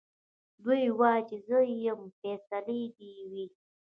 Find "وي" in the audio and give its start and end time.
3.31-3.45